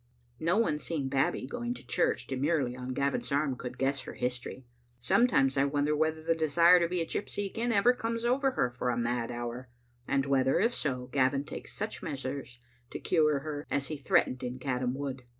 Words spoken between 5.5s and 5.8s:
I